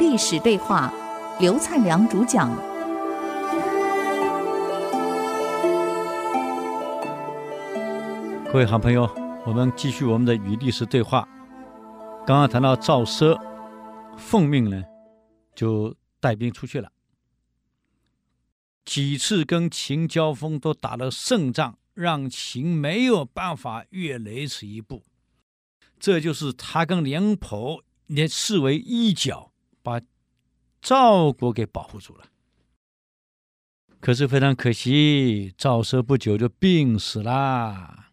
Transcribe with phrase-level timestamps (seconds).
[0.00, 0.90] 历史对话，
[1.38, 2.50] 刘灿良主讲。
[8.50, 9.06] 各位好朋友，
[9.44, 11.28] 我们继续我们的与历史对话。
[12.26, 13.38] 刚刚谈到赵奢
[14.16, 14.82] 奉命呢，
[15.54, 16.90] 就带兵出去了，
[18.86, 25.02] 几次跟秦交锋都打了胜仗，让秦没有办法越雷池一步。
[25.98, 29.49] 这就是他跟廉颇连视为一角，
[29.82, 30.00] 把
[30.80, 32.24] 赵国给保护住了。
[34.00, 38.06] 可是非常可惜，赵奢不久就病死了。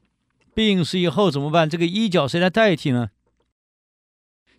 [0.53, 1.69] 病死以后怎么办？
[1.69, 3.11] 这个一角谁来代替呢？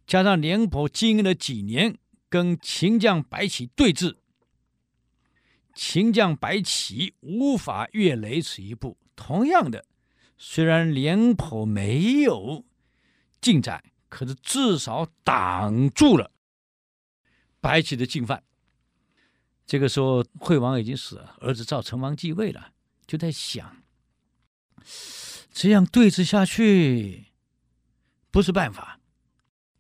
[0.07, 1.99] 加上廉颇经营了几年，
[2.31, 4.17] 跟秦将白起对峙，
[5.75, 8.97] 秦将白起无法越雷池一步。
[9.15, 9.85] 同样的，
[10.39, 12.65] 虽然廉颇没有。
[13.41, 16.31] 进展，可是至少挡住了
[17.61, 18.43] 白起的进犯。
[19.67, 22.73] 这个时候，惠王已经死了，儿子赵成王继位了，
[23.07, 23.83] 就在想：
[25.53, 27.27] 这样对峙下去
[28.31, 29.01] 不是办法，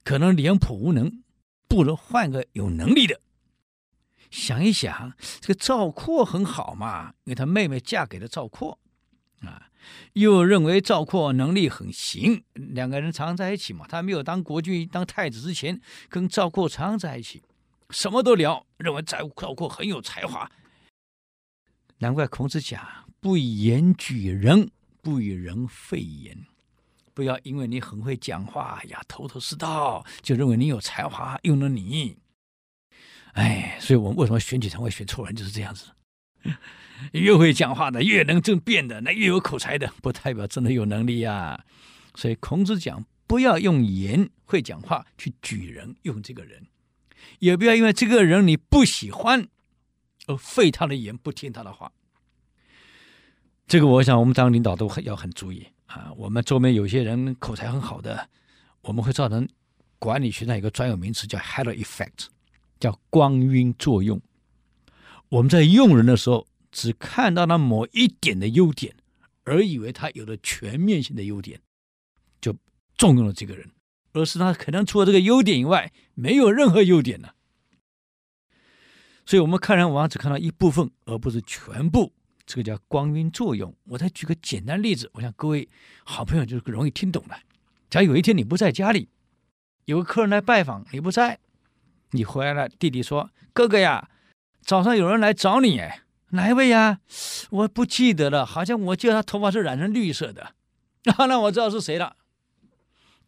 [0.04, 1.22] 可能廉颇无能，
[1.66, 3.20] 不如换个有能力的。
[4.30, 8.78] 想一想，这个赵括很好嘛，因为他妹妹嫁给了赵括。
[9.40, 9.70] 啊，
[10.14, 13.86] 又认为赵括能力很行，两个人常在一起嘛。
[13.88, 17.42] 他没有当国君、当太子之前，跟赵括常在一起，
[17.90, 20.50] 什么都聊，认为赵赵括很有才华。
[21.98, 22.86] 难怪孔子讲
[23.18, 24.70] ：“不以言举人，
[25.02, 26.46] 不以人废言。”
[27.14, 32.16] 不要因为你很会讲话呀，头头是道，就认为你有才华，用了你。
[33.32, 35.90] 哎，所以我们为什么选举常会选错人，就是这样子。
[37.12, 41.64] 越会讲话的，越能争辩的，那越有口才的，不代表真的有能力呀、
[42.14, 46.64] 所以孔子讲，不要用言会讲话去举人，用这个人，
[47.38, 49.48] 也不要因为这个人你不喜欢
[50.26, 51.90] 而废他的言，不听他的话。
[53.66, 56.10] 这个我想，我们当领导都很要很注意啊。
[56.16, 58.28] 我们周边有些人口才很好的，
[58.80, 59.46] 我们会造成
[59.98, 62.28] 管理学上一个专有名词叫 halo effect，
[62.80, 64.20] 叫光晕作用。
[65.28, 68.94] 我们在用人的时候，只看到他某一点的优点，
[69.44, 71.60] 而以为他有了全面性的优点，
[72.40, 72.56] 就
[72.96, 73.70] 重用了这个人，
[74.12, 77.30] 而是他可能除了这个优点以外，没有任何优点呢。
[79.26, 82.12] 所以，我们看人往往只看到一部分，而不是全部。
[82.46, 83.76] 这个叫光晕作用。
[83.84, 85.68] 我再举个简单例子，我想各位
[86.04, 87.38] 好朋友就容易听懂了。
[87.90, 89.10] 假如有一天你不在家里，
[89.84, 91.38] 有个客人来拜访，你不在，
[92.12, 94.08] 你回来了，弟弟说：“哥哥呀。”
[94.64, 97.00] 早上有人来找你，哎，哪一位呀？
[97.50, 100.54] 我不记得了，好像我记得他头发是染成绿色的，
[101.16, 102.16] 啊，那我知道是谁了。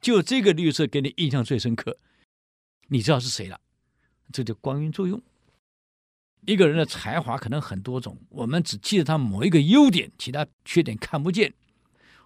[0.00, 1.96] 就这个绿色给你印象最深刻，
[2.88, 3.60] 你知道是谁了？
[4.32, 5.20] 这叫光晕作用。
[6.46, 11.52] 一个人的才华可能很多种，我们只记得他某一个优点，其他缺点看不见，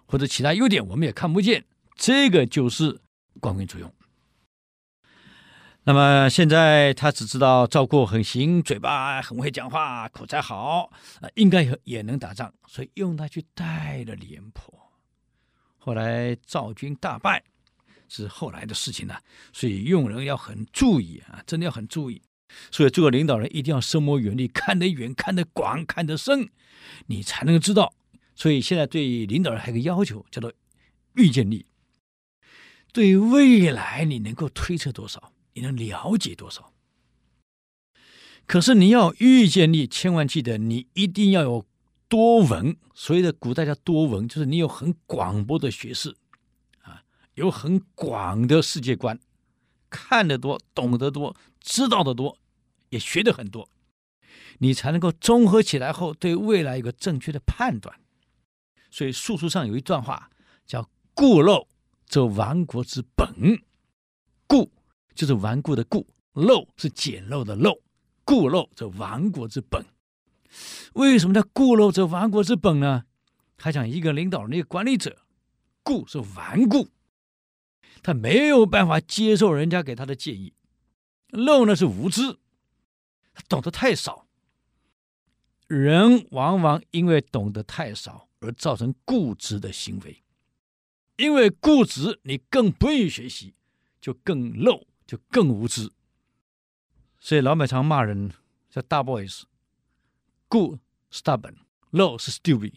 [0.05, 1.65] 或者其他优点我们也看不见，
[1.95, 3.01] 这个就是
[3.41, 3.93] 光晕作用。
[5.83, 10.91] 那么现在他只知道赵括很行，嘴巴很会讲话，口才好，
[11.35, 14.73] 应该也能打仗，所以用他去带了廉颇。
[15.77, 17.43] 后来赵军大败，
[18.07, 19.19] 是后来的事情了，
[19.53, 22.21] 所以用人要很注意啊，真的要很注意。
[22.71, 26.49] 所以做个领导人一定要深谋远虑，看得远，看得广，看得深，
[27.07, 27.93] 你才能知道。
[28.35, 30.53] 所以现在对领导人还有个要求，叫做
[31.15, 31.65] 预见力，
[32.93, 35.33] 对未来你能够推测多少？
[35.53, 36.71] 你能了解多少？
[38.45, 41.65] 可是你要预见力，千万记得，你一定要有
[42.07, 42.77] 多闻。
[42.93, 46.15] 所谓的古代叫多闻，就是你有很广博的学识，
[47.35, 49.17] 有很广的世界观，
[49.89, 52.37] 看得多，懂得多，知道的多，
[52.89, 53.69] 也学得很多，
[54.57, 57.97] 你才能够综合起来后，对未来有个正确的判断。
[58.89, 60.29] 所以术书上有一段话
[60.65, 61.67] 叫“固陋
[62.07, 63.27] 则亡国之本”，
[64.47, 64.71] 固。
[65.13, 67.79] 就是顽固的固，陋是简陋的陋，
[68.25, 69.85] 固陋则亡国之本。
[70.95, 73.05] 为什么叫固陋则亡国之本呢？
[73.55, 75.19] 他讲一个领导人、一个管理者，
[75.83, 76.89] 固是顽固，
[78.05, 80.53] 他没有办法接受人家给他的建议；
[81.31, 82.37] 陋呢是无知，
[83.33, 84.27] 他懂得太少。
[85.65, 90.23] 人往往因为懂得太少而造成固执的行为，
[91.17, 93.55] 因为固执，你更不愿意学习，
[93.99, 94.85] 就更陋。
[95.07, 95.91] 就更无知，
[97.19, 98.31] 所以老美常骂人
[98.71, 100.79] 叫大 boys，good
[101.11, 102.73] stubborn，low 是 stupid。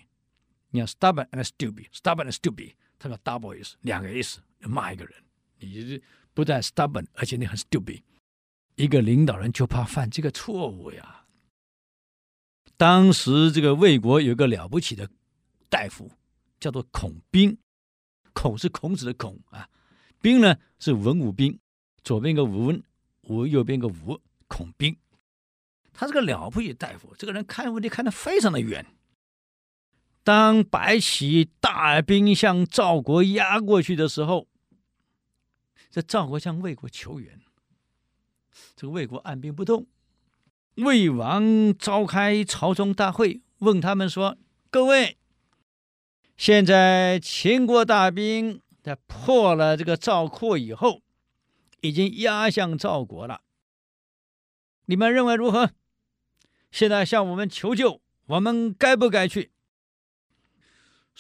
[0.69, 5.15] 你看 stubborn and stupid，stubborn and stupid，他叫大 boys，两个意思，骂一个人，
[5.59, 6.03] 你
[6.35, 8.03] 不但 stubborn，而且你很 stupid。
[8.75, 11.25] 一个领导人就怕犯这个错误呀。
[12.77, 15.09] 当时这个魏国有个了不起的
[15.69, 16.11] 大夫，
[16.61, 17.59] 叫做孔斌。
[18.33, 19.69] 孔是孔子的孔啊，
[20.21, 21.59] 兵呢是文武兵，
[22.05, 22.81] 左边一个文，
[23.23, 24.97] 武右边一个武，孔斌。
[25.93, 28.87] 他是个了不起大夫，这个人看问题看得非常的远。
[30.29, 34.47] 当白起大兵向赵国压过去的时候，
[35.91, 37.41] 这赵国向魏国求援，
[38.77, 39.87] 这个魏国按兵不动。
[40.75, 44.37] 魏王召开朝中大会，问他们说
[44.69, 45.17] ：“各位，
[46.37, 51.01] 现在秦国大兵在破了这个赵括以后，
[51.81, 53.41] 已经压向赵国了，
[54.85, 55.71] 你们认为如何？
[56.71, 59.53] 现在向我们求救，我们该不该去？”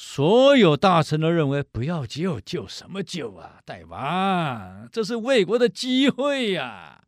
[0.00, 3.60] 所有大臣都认为不要救，救什么救啊！
[3.64, 7.02] 大王，这是魏国的机会呀！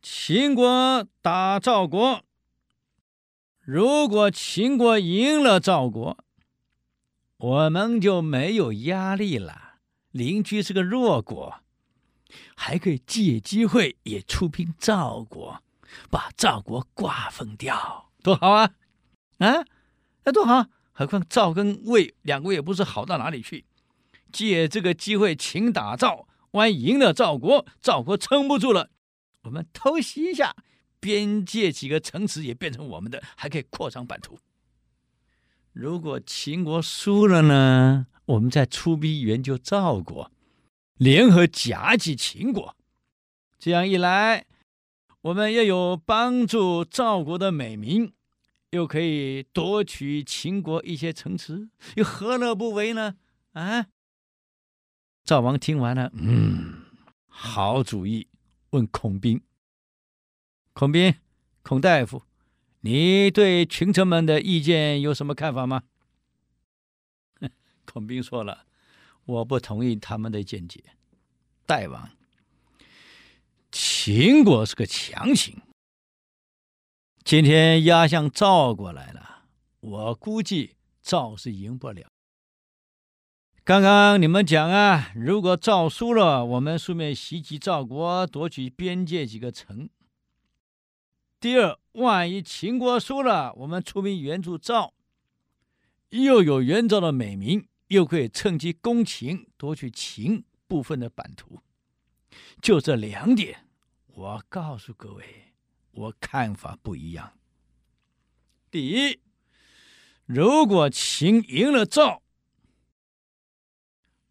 [0.00, 2.22] 秦国打赵国，
[3.60, 6.16] 如果秦国赢了赵国，
[7.36, 9.74] 我们就没有压力了。
[10.12, 11.60] 邻居是个弱国，
[12.56, 15.62] 还可以借机会也出兵赵国，
[16.10, 18.72] 把赵国瓜分掉，多好啊！
[19.40, 19.66] 啊，
[20.24, 20.64] 那多好！
[21.00, 23.64] 何况赵跟魏两国也不是好到哪里去，
[24.30, 28.90] 借这个机会秦打赵，万一赢了赵国，赵国撑不住了，
[29.44, 30.54] 我们偷袭一下，
[31.00, 34.38] 边界几个城池也变成我们的，还可以扩张版图。
[35.72, 40.30] 如果秦国输了呢，我们再出兵援救赵国，
[40.98, 42.76] 联合夹击秦国，
[43.58, 44.44] 这样一来，
[45.22, 48.12] 我们又有帮助赵国的美名。
[48.70, 53.16] 又可以夺取秦国一些城池，又何乐不为呢？
[53.52, 53.86] 啊！
[55.24, 56.84] 赵王听完了，嗯，
[57.26, 58.28] 好主意。
[58.70, 59.42] 问孔斌，
[60.72, 61.16] 孔斌，
[61.62, 62.22] 孔大夫，
[62.82, 65.82] 你对群臣们的意见有什么看法吗？
[67.84, 68.66] 孔斌说了，
[69.24, 70.84] 我不同意他们的见解。
[71.66, 72.10] 大王，
[73.72, 75.60] 秦国是个强行。
[77.30, 79.44] 今天压向赵国来了，
[79.78, 82.08] 我估计赵是赢不了。
[83.62, 89.88] 刚刚你们讲啊，如果赵输了，我们顺便袭击赵国，夺取边界几个城。
[91.38, 94.92] 第二，万一秦国输了，我们出兵援助赵，
[96.08, 101.60] 又有援赵的美名，又可以趁机攻秦，夺取秦部分的版图。
[102.60, 103.68] 就这两点，
[104.06, 105.49] 我告诉各位。
[105.92, 107.38] 我看法不一样。
[108.70, 109.20] 第一，
[110.26, 112.22] 如果秦赢了赵，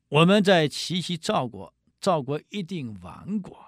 [0.08, 3.66] 我们在奇袭赵国，赵国一定亡国。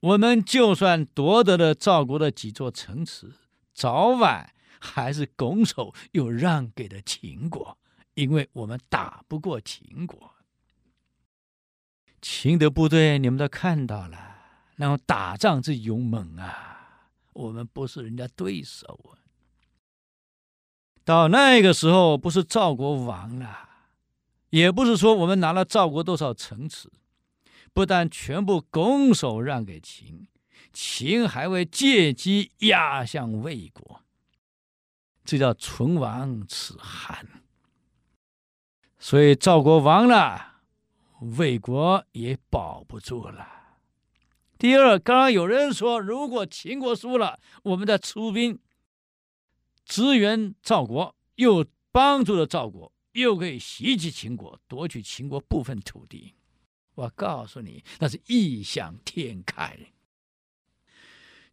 [0.00, 3.32] 我们就算夺得了赵国的几座城池，
[3.72, 7.78] 早晚还是拱手又让给了秦国，
[8.14, 10.34] 因为我们打不过秦国。
[12.20, 14.33] 秦的部队你们都看到了。
[14.76, 19.18] 然后打仗之勇猛啊，我们不是人家对手啊。
[21.04, 23.68] 到那个时候，不是赵国亡了，
[24.50, 26.90] 也不是说我们拿了赵国多少城池，
[27.72, 30.26] 不但全部拱手让给秦，
[30.72, 34.00] 秦还会借机压向魏国，
[35.24, 37.26] 这叫唇亡齿寒。
[38.98, 40.62] 所以赵国亡了，
[41.36, 43.46] 魏国也保不住了。
[44.58, 48.58] 第二，刚刚有人说，如果秦国输了，我们再出兵
[49.84, 56.34] 支援赵国，又帮助了赵国，又可以袭击秦国，夺取秦国部分土地。
[56.94, 59.76] 我告诉你，那是异想天开。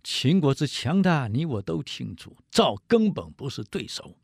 [0.03, 4.15] 秦国之强大，你我都清楚，赵根本不是对手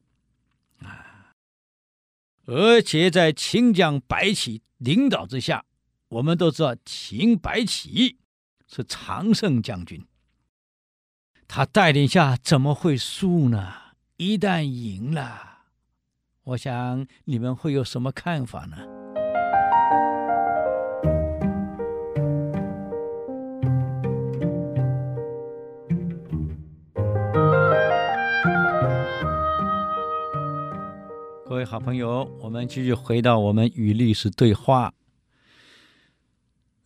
[0.79, 1.33] 啊！
[2.45, 5.65] 而且在秦将白起领导之下，
[6.07, 8.17] 我们都知道秦白起。
[8.67, 10.05] 是常胜将军，
[11.47, 13.73] 他带领下怎么会输呢？
[14.17, 15.59] 一旦赢了，
[16.43, 18.77] 我想你们会有什么看法呢？
[31.45, 34.93] 各位好朋友，我们继续回到我们与历史对话。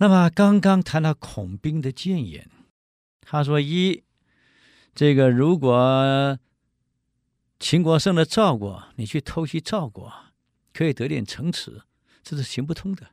[0.01, 2.50] 那么刚刚谈到孔兵的谏言，
[3.22, 4.01] 他说：一，
[4.96, 6.39] 这个如果
[7.60, 10.12] 秦国胜了赵国，你去偷袭赵国，
[10.74, 11.84] 可以得点城池，
[12.24, 13.10] 这是行不通的，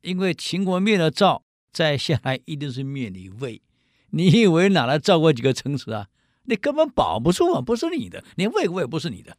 [0.00, 3.60] 因为秦国灭了赵，再下来一定是灭你魏。
[4.08, 6.08] 你以为哪来赵国几个城池啊？
[6.44, 7.60] 你根本保不住啊！
[7.60, 9.36] 不是你的，连魏国也不是你的。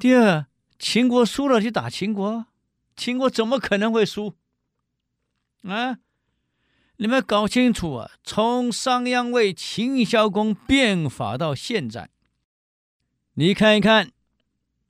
[0.00, 0.46] 第二，
[0.78, 2.46] 秦国输了去打秦国，
[2.96, 4.34] 秦国怎么可能会输？
[5.62, 5.98] 啊！
[6.98, 8.10] 你们搞清楚啊！
[8.24, 12.10] 从商鞅为秦孝公变法到现在，
[13.34, 14.12] 你看一看，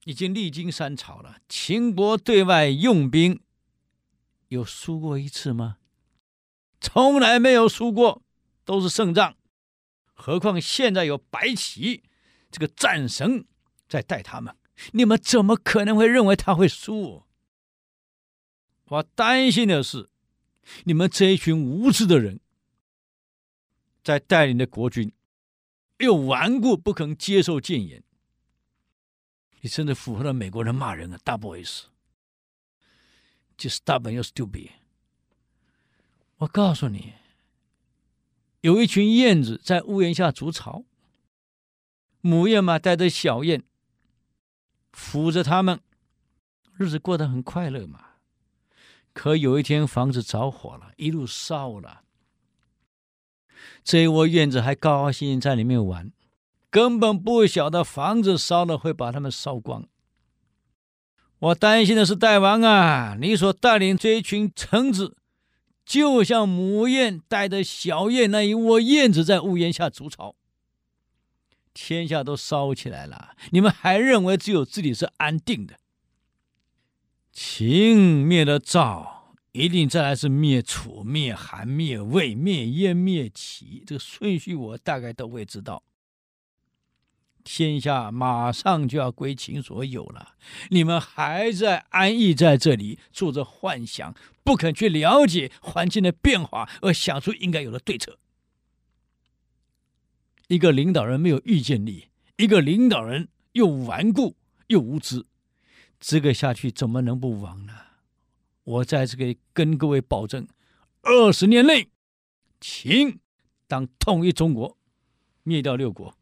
[0.04, 1.38] 已经历经三朝了。
[1.48, 3.40] 秦国对外用兵
[4.48, 5.78] 有输过一次吗？
[6.80, 8.22] 从来没有输过，
[8.64, 9.36] 都是胜仗。
[10.14, 12.04] 何况现在有白起
[12.50, 13.46] 这个战神
[13.88, 14.54] 在带他们，
[14.92, 17.24] 你们怎么可能会认为他会输？
[18.84, 20.10] 我担心的是。
[20.84, 22.40] 你们这一群无知的人，
[24.02, 25.12] 在带领的国军
[25.98, 28.02] 又顽固不肯接受谏言，
[29.60, 31.84] 你真的符合了美国人骂人的大 boys，
[33.56, 34.70] 就 stubborn 又 stupid。
[36.38, 37.14] 我告诉你，
[38.60, 40.84] 有一群燕子在屋檐下筑巢，
[42.20, 43.64] 母燕嘛带着小燕，
[44.92, 45.80] 抚着它们，
[46.74, 48.15] 日子过得很快乐嘛。
[49.16, 52.02] 可有一天房子着火了，一路烧了。
[53.82, 56.12] 这一窝燕子还高高兴兴在里面玩，
[56.68, 59.88] 根本不晓得房子烧了会把它们烧光。
[61.38, 65.16] 我担心的是大王啊，你所带领这一群臣子，
[65.86, 70.34] 就像母燕带着小燕那一窝燕子在屋檐下筑巢，
[71.72, 75.78] 天下都烧起来了，你们还认为只有自己是安定的？
[77.38, 85.82] 秦灭了赵，一定再来是灭楚、灭韩、灭魏、灭燕、灭齐，这个顺序我大概都会知道。
[87.44, 90.30] 天下马上就要归秦所有了，
[90.70, 98.18] 你们还在安逸在这里做着幻想，不肯去了解环境的变化，而想出应该有的对策。
[100.48, 102.06] 一个领导人没有预见力，
[102.38, 104.36] 一个领导人又顽固
[104.68, 105.26] 又无知。
[105.98, 107.72] 这个下去怎么能不亡呢？
[108.64, 110.46] 我在这里跟各位保证，
[111.02, 111.88] 二十年内，
[112.60, 113.20] 秦
[113.66, 114.76] 当统一中国，
[115.42, 116.16] 灭掉六国。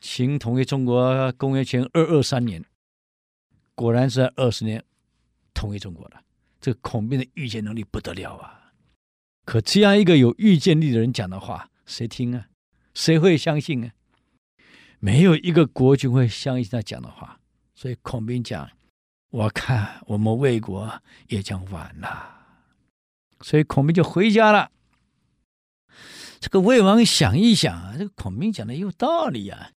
[0.00, 2.64] 秦统一中国，公元前二二三年，
[3.74, 4.84] 果然是二十年
[5.54, 6.22] 统一中国了。
[6.60, 8.72] 这个孔明的预见能力不得了啊！
[9.44, 12.48] 可这样一个有预见力的人讲的话，谁听啊？
[12.94, 13.92] 谁会相信啊？
[15.00, 17.40] 没有一个国君会相信他讲的话。
[17.82, 18.70] 所以孔明讲
[19.30, 22.32] ：“我看我们魏国也将完了。”
[23.42, 24.70] 所以孔明就回家了。
[26.38, 29.72] 这个魏王想一想啊，这个孔明讲的有道理呀。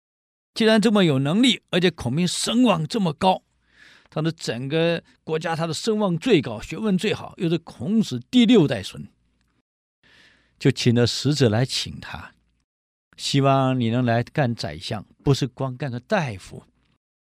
[0.54, 3.42] 既然这么有能力，而且孔明声望这么高，
[4.10, 9.08] 他的整个国家他的声望最高，学问最好，又是孔子第六代孙，
[10.60, 12.34] 就请了使者来请他，
[13.16, 16.66] 希望你能来干宰相，不是光干个大夫。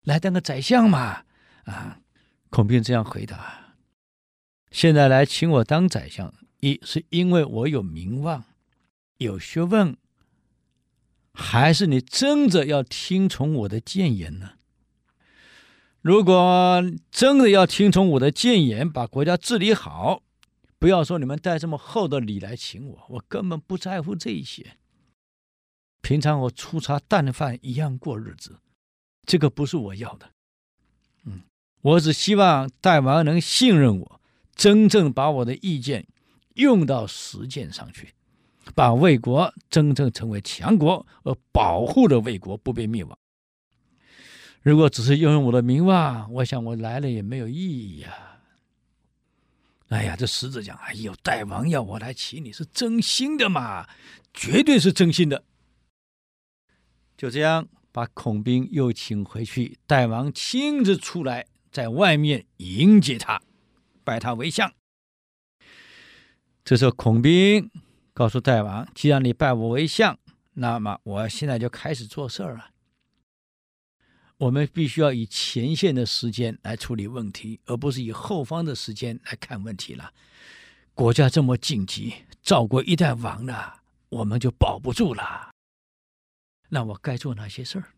[0.03, 1.23] 来当个宰相嘛！
[1.63, 1.99] 啊，
[2.49, 3.75] 孔明这样回答：
[4.69, 8.43] 现在来请我当宰相，一是因为我有名望、
[9.17, 9.95] 有学问，
[11.33, 14.51] 还是你真的要听从我的谏言呢？
[16.01, 20.21] 如果真的要听从我的谏言，把国家治理好，
[20.77, 24.77] 不要说你们带这么厚的礼来请我，我根本不在乎这一些。
[26.01, 28.59] 平常我粗茶淡饭一样过日子。
[29.25, 30.29] 这个不是我要的，
[31.25, 31.41] 嗯，
[31.81, 34.21] 我只希望大王能信任我，
[34.53, 36.05] 真正把我的意见
[36.55, 38.13] 用到实践上去，
[38.75, 43.17] 把魏国真正成为强国，而保护了魏国不被灭亡。
[44.61, 48.39] 如果只是用用我的名望，我想我来了也没有意义呀、
[49.87, 53.87] 哎呀，这使者讲，哎呦，大王要我来请你是真心的嘛，
[54.33, 55.43] 绝对是真心的。
[57.15, 57.67] 就这样。
[57.93, 63.39] 把孔兵又请回去，大王亲自出来，在外面迎接他，
[64.03, 64.73] 拜他为相。
[66.65, 67.69] 这时候，孔兵
[68.13, 70.17] 告诉大王：“既然你拜我为相，
[70.53, 72.71] 那么我现在就开始做事儿了。
[74.37, 80.11] 我们必须要以前线的时间来处理问题，而不是以后方的时间来看问题了。
[80.95, 85.51] 国家这么紧急，赵国一旦亡了，我们就保不住了。”
[86.73, 87.93] 那我该做哪些事儿？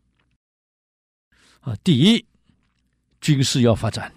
[1.60, 2.26] 啊，第一，
[3.22, 4.14] 军事要发展，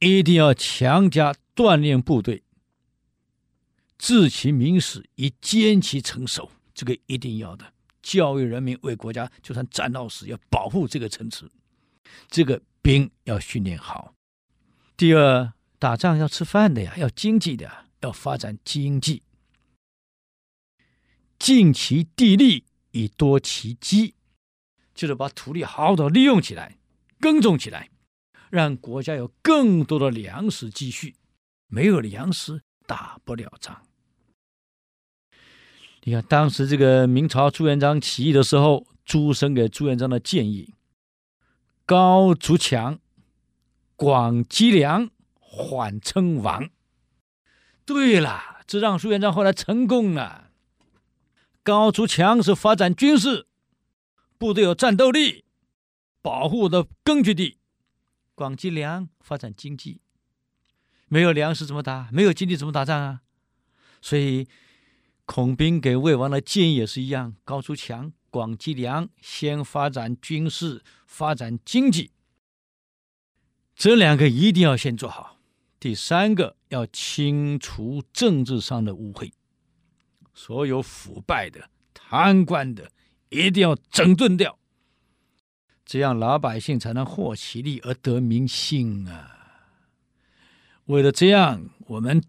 [0.00, 2.42] 一定要强加锻炼部队，
[3.96, 7.72] 治其民始，以坚其城守，这个一定要的。
[8.02, 11.48] 教育人民为国家，就算战到死，要保护这个城池，
[12.28, 14.12] 这个兵要训练好。
[14.96, 19.22] 第二，打仗要吃饭的呀，要经济的，要发展经济，
[21.38, 24.14] 尽其地利以多其机，
[24.94, 26.78] 就是把土地好好的利用起来，
[27.20, 27.90] 耕种起来，
[28.50, 31.16] 让国家有更多的粮食积蓄。
[31.66, 33.82] 没有粮食，打不了仗。
[36.02, 40.74] 你看，当时这个明朝朱元璋起义的时候，朱升给朱元璋的建议：
[41.86, 42.98] 高筑墙，
[43.96, 45.08] 广积粮，
[45.38, 46.68] 缓称王。
[47.86, 50.51] 对了，这让朱元璋后来成功了。
[51.62, 53.46] 高筑墙是发展军事，
[54.36, 55.44] 部队有战斗力，
[56.20, 57.58] 保护的根据地；
[58.34, 60.00] 广积粮，发展经济。
[61.06, 62.08] 没有粮食怎么打？
[62.10, 63.20] 没有经济怎么打仗啊？
[64.00, 64.48] 所以，
[65.24, 72.10] 孔斌给魏王的建议也是一样：高筑墙，广积粮，先发展军事，发展经济。
[73.76, 75.38] 这两个一定要先做好。
[75.78, 79.32] 第三个要清除政治上的污秽，
[80.34, 82.90] 所有腐败的、贪官的，
[83.28, 84.58] 一定要整顿掉，
[85.84, 89.28] 这样老百姓才能获其利而得民心啊。
[90.86, 92.22] 为了这样，我们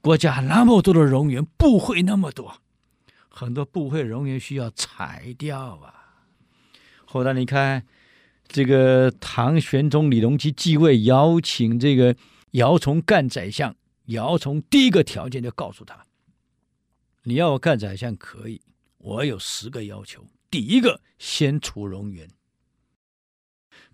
[0.00, 2.60] 国家那么多的冗员，部会那么多，
[3.28, 5.94] 很多部会冗员需要裁掉啊。
[7.04, 7.86] 后来你看，
[8.46, 12.14] 这个唐玄宗李隆基继位，邀请这个
[12.52, 13.74] 姚崇干宰相。
[14.06, 16.04] 姚崇第一个条件就告诉他
[17.24, 18.60] ：“你要我干宰相可以，
[18.98, 20.24] 我有十个要求。
[20.50, 22.28] 第一个，先除冗员，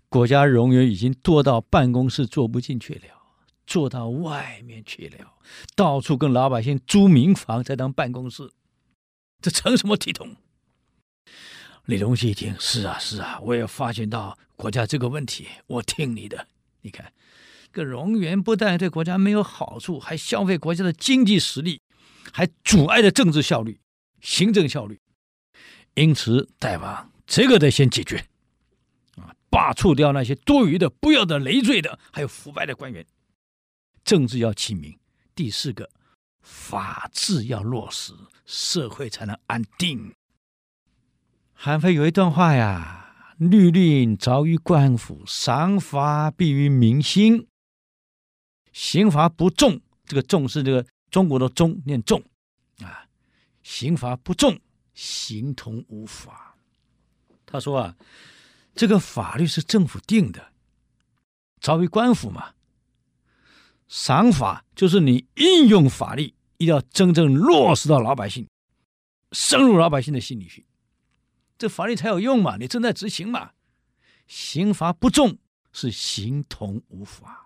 [0.07, 3.01] 国家冗员已经多到办公室坐不进去了。”
[3.67, 5.33] 坐到外面去了，
[5.75, 8.51] 到处跟老百姓租民房，在当办公室，
[9.39, 10.35] 这成什么体统？
[11.85, 16.47] 李隆基一听，是啊，是啊，我也发现到国家这个问题，我听你的。
[16.81, 17.13] 你看，
[17.71, 21.79] 这冗员不但对国家没有好处，还消费国家的经济实力，
[22.31, 23.79] 还阻碍了政治效率、
[24.21, 24.99] 行政效率。
[25.95, 28.25] 因此，大王，这个得先解决
[29.17, 33.05] 啊，罢黜掉那些多余的、不要的、累赘的，还有腐败的官员。
[34.03, 34.97] 政治要清明，
[35.35, 35.89] 第四个，
[36.41, 38.13] 法治要落实，
[38.45, 40.13] 社会才能安定。
[41.53, 47.47] 韩非有一段话呀：“律令早于官府，赏罚必于民心。
[48.71, 52.23] 刑罚不重，这个重是这个中国的重，念重
[52.79, 53.05] 啊。
[53.61, 54.59] 刑罚不重，
[54.95, 56.55] 形同无法。”
[57.45, 57.95] 他说啊，
[58.73, 60.51] 这个法律是政府定的，
[61.59, 62.53] 早为官府嘛。
[63.87, 68.47] 赏罚就是你应用法律，一定要真正落实到老百姓，
[69.33, 70.65] 深入老百姓的心里去，
[71.57, 72.55] 这法律才有用嘛。
[72.55, 73.51] 你正在执行嘛。
[74.27, 75.37] 刑罚不重
[75.73, 77.40] 是形同无法，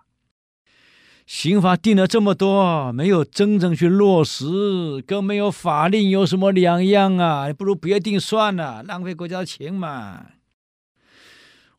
[1.26, 7.52] 刑罚定了这么多，没有真正去落实，跟没有法令有什么两样啊？
[7.52, 10.26] 不如别定算了，浪费国家钱嘛。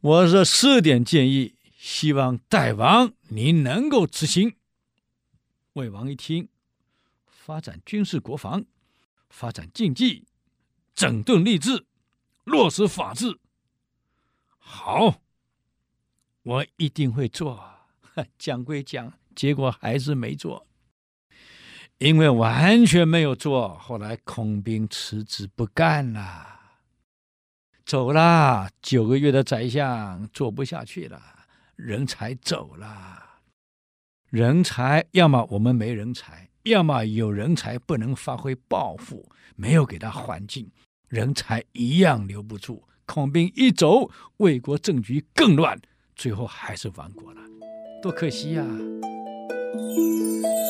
[0.01, 1.55] 我这四点建议。
[1.79, 4.55] 希望大王您能够执行。
[5.73, 6.49] 魏王一听，
[7.29, 8.65] 发展军事国防，
[9.29, 10.25] 发展经济，
[10.93, 11.85] 整顿吏治，
[12.43, 13.39] 落实法治。
[14.57, 15.21] 好，
[16.43, 17.63] 我一定会做。
[18.37, 20.65] 讲归讲，结果还是没做，
[21.99, 23.77] 因为完全没有做。
[23.77, 26.59] 后来孔兵辞职不干了，
[27.85, 28.67] 走了。
[28.81, 31.21] 九个月的宰相做不下去了。
[31.75, 33.41] 人才走了，
[34.31, 40.71] 人才要么我们没人才，要么有人才不能发挥抱负，没有给他环境，
[41.07, 42.83] 人才一样留不住。
[43.05, 45.79] 孔兵一走，魏国政局更乱，
[46.15, 47.41] 最后还是亡国了，
[48.01, 48.65] 多可惜呀、
[49.73, 50.66] Música